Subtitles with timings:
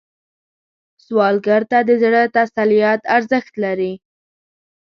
[1.05, 3.93] سوالګر ته د زړه تسلیت ارزښت لري